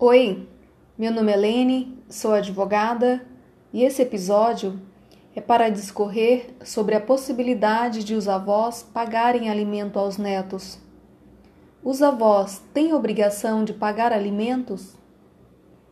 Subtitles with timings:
[0.00, 0.46] Oi,
[0.96, 3.26] meu nome é Lene, sou advogada
[3.72, 4.80] e esse episódio
[5.34, 10.78] é para discorrer sobre a possibilidade de os avós pagarem alimento aos netos.
[11.82, 14.96] Os avós têm obrigação de pagar alimentos?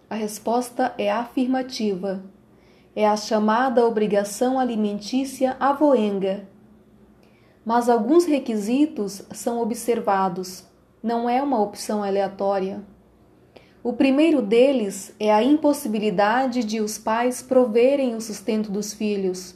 [0.09, 2.23] A resposta é afirmativa.
[2.95, 6.46] É a chamada obrigação alimentícia avoenga.
[7.64, 10.64] Mas alguns requisitos são observados,
[11.02, 12.84] não é uma opção aleatória.
[13.87, 19.55] O primeiro deles é a impossibilidade de os pais proverem o sustento dos filhos.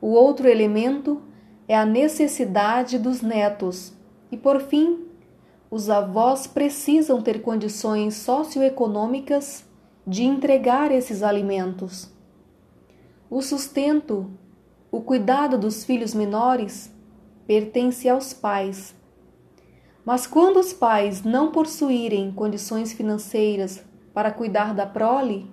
[0.00, 1.20] O outro elemento
[1.66, 3.92] é a necessidade dos netos.
[4.30, 5.06] E, por fim,
[5.68, 9.64] os avós precisam ter condições socioeconômicas
[10.06, 12.08] de entregar esses alimentos.
[13.28, 14.30] O sustento,
[14.92, 16.88] o cuidado dos filhos menores
[17.48, 18.94] pertence aos pais
[20.04, 23.82] mas quando os pais não possuírem condições financeiras
[24.12, 25.50] para cuidar da prole,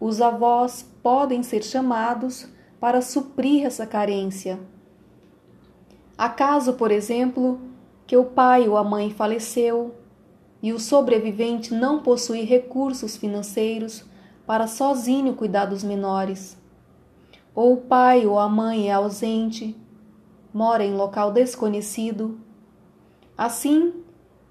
[0.00, 2.48] os avós podem ser chamados
[2.80, 4.58] para suprir essa carência.
[6.16, 7.60] Acaso, por exemplo,
[8.06, 9.94] que o pai ou a mãe faleceu
[10.62, 14.04] e o sobrevivente não possui recursos financeiros
[14.46, 16.58] para sozinho cuidar dos menores,
[17.54, 19.76] ou o pai ou a mãe é ausente,
[20.52, 22.38] mora em local desconhecido
[23.40, 23.94] Assim,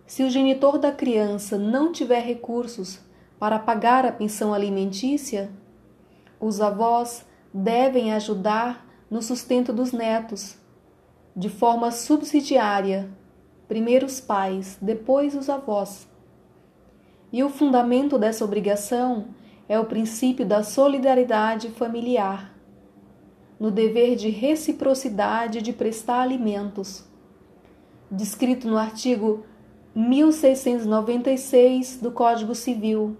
[0.07, 2.99] se o genitor da criança não tiver recursos
[3.37, 5.51] para pagar a pensão alimentícia,
[6.39, 7.23] os avós
[7.53, 10.57] devem ajudar no sustento dos netos,
[11.35, 13.11] de forma subsidiária,
[13.67, 16.07] primeiro os pais, depois os avós.
[17.31, 19.27] E o fundamento dessa obrigação
[19.67, 22.55] é o princípio da solidariedade familiar,
[23.59, 27.07] no dever de reciprocidade de prestar alimentos
[28.11, 29.45] descrito no artigo
[29.93, 33.15] 1696 do Código Civil.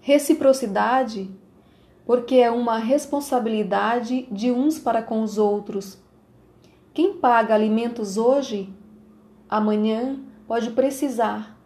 [0.00, 1.28] Reciprocidade,
[2.06, 5.98] porque é uma responsabilidade de uns para com os outros.
[6.92, 8.72] Quem paga alimentos hoje,
[9.48, 11.56] amanhã pode precisar,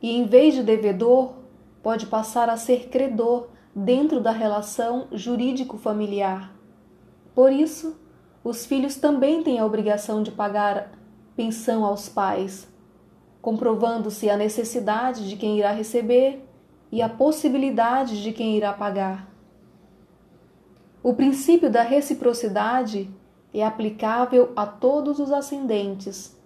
[0.00, 1.34] e em vez de devedor,
[1.82, 6.54] pode passar a ser credor dentro da relação jurídico-familiar.
[7.34, 7.98] Por isso,
[8.42, 10.97] os filhos também têm a obrigação de pagar
[11.38, 12.66] pensão aos pais,
[13.40, 16.44] comprovando-se a necessidade de quem irá receber
[16.90, 19.32] e a possibilidade de quem irá pagar.
[21.00, 23.08] O princípio da reciprocidade
[23.54, 26.36] é aplicável a todos os ascendentes.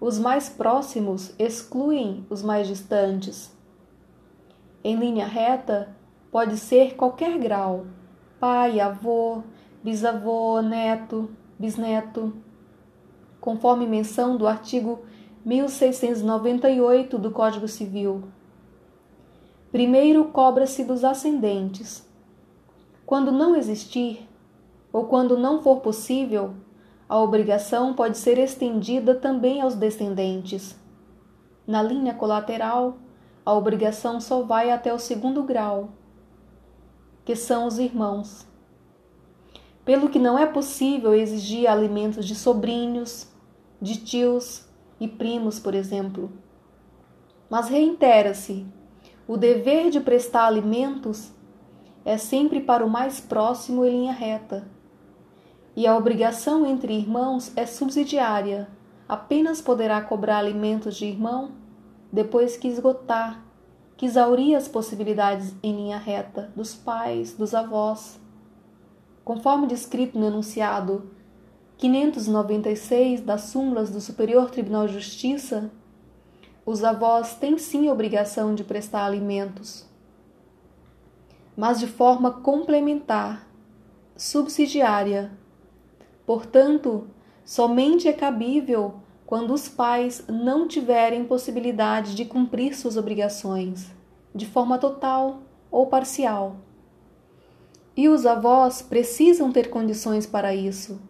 [0.00, 3.54] Os mais próximos excluem os mais distantes.
[4.82, 5.94] Em linha reta,
[6.32, 7.84] pode ser qualquer grau:
[8.40, 9.42] pai, avô,
[9.84, 12.32] bisavô, neto, bisneto
[13.40, 15.00] conforme menção do artigo
[15.44, 18.24] 1698 do Código Civil.
[19.72, 22.06] Primeiro cobra-se dos ascendentes.
[23.06, 24.28] Quando não existir,
[24.92, 26.54] ou quando não for possível,
[27.08, 30.78] a obrigação pode ser estendida também aos descendentes.
[31.66, 32.98] Na linha colateral,
[33.46, 35.90] a obrigação só vai até o segundo grau,
[37.24, 38.46] que são os irmãos.
[39.84, 43.29] Pelo que não é possível exigir alimentos de sobrinhos,
[43.80, 44.64] de tios
[45.00, 46.30] e primos, por exemplo.
[47.48, 48.66] Mas reitera-se:
[49.26, 51.32] o dever de prestar alimentos
[52.04, 54.68] é sempre para o mais próximo em linha reta.
[55.76, 58.68] E a obrigação entre irmãos é subsidiária,
[59.08, 61.52] apenas poderá cobrar alimentos de irmão
[62.12, 63.44] depois que esgotar,
[63.96, 68.20] que exaurir as possibilidades em linha reta dos pais, dos avós.
[69.24, 71.10] Conforme descrito no enunciado
[71.80, 75.70] 596 das súmulas do Superior Tribunal de Justiça,
[76.66, 79.88] os avós têm sim obrigação de prestar alimentos,
[81.56, 83.48] mas de forma complementar,
[84.14, 85.32] subsidiária.
[86.26, 87.08] Portanto,
[87.46, 93.90] somente é cabível quando os pais não tiverem possibilidade de cumprir suas obrigações,
[94.34, 95.40] de forma total
[95.70, 96.56] ou parcial.
[97.96, 101.08] E os avós precisam ter condições para isso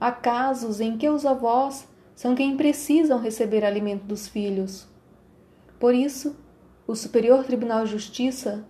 [0.00, 4.88] Há casos em que os avós são quem precisam receber alimento dos filhos.
[5.78, 6.34] Por isso,
[6.86, 8.64] o Superior Tribunal de Justiça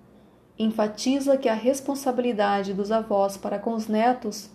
[0.59, 4.51] enfatiza que a responsabilidade dos avós para com os netos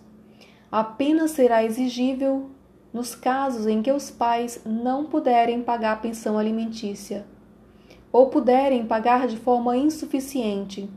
[0.70, 2.50] apenas será exigível
[2.92, 7.26] nos casos em que os pais não puderem pagar a pensão alimentícia
[8.12, 10.88] ou puderem pagar de forma insuficiente.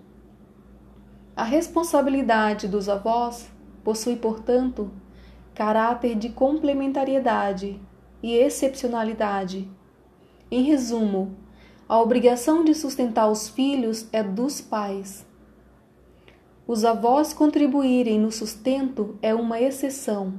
[1.35, 3.49] A responsabilidade dos avós
[3.83, 4.91] possui, portanto,
[5.59, 7.81] caráter de complementariedade
[8.23, 9.69] e excepcionalidade.
[10.49, 11.35] Em resumo,
[11.85, 15.27] a obrigação de sustentar os filhos é dos pais.
[16.65, 20.35] Os avós contribuírem no sustento é uma exceção.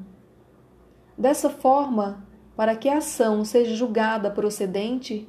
[1.18, 2.26] Dessa forma,
[2.56, 5.28] para que a ação seja julgada procedente,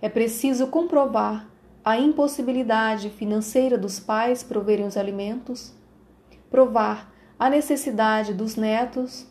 [0.00, 1.50] é preciso comprovar
[1.84, 5.74] a impossibilidade financeira dos pais proverem os alimentos,
[6.48, 7.11] provar
[7.42, 9.26] a necessidade dos netos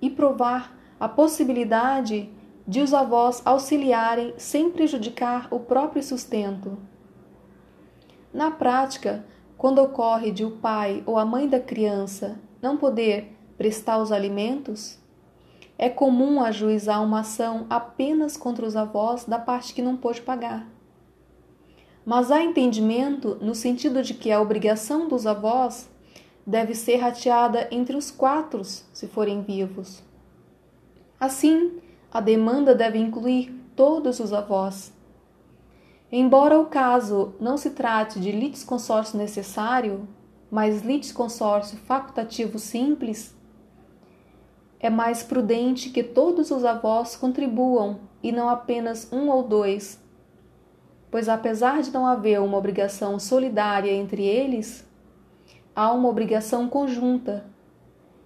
[0.00, 2.30] e provar a possibilidade
[2.68, 6.78] de os avós auxiliarem sem prejudicar o próprio sustento.
[8.32, 9.26] Na prática,
[9.58, 15.00] quando ocorre de o pai ou a mãe da criança não poder prestar os alimentos,
[15.76, 20.64] é comum ajuizar uma ação apenas contra os avós da parte que não pôde pagar.
[22.06, 25.90] Mas há entendimento no sentido de que a obrigação dos avós
[26.46, 30.02] deve ser rateada entre os quatro, se forem vivos.
[31.18, 31.80] Assim,
[32.10, 34.92] a demanda deve incluir todos os avós.
[36.10, 40.06] Embora o caso não se trate de litisconsórcio necessário,
[40.50, 43.34] mas litisconsórcio facultativo simples,
[44.78, 49.98] é mais prudente que todos os avós contribuam e não apenas um ou dois,
[51.10, 54.84] pois apesar de não haver uma obrigação solidária entre eles,
[55.74, 57.44] há uma obrigação conjunta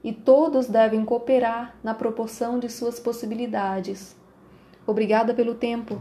[0.03, 4.17] e todos devem cooperar na proporção de suas possibilidades.
[4.87, 6.01] Obrigada pelo tempo.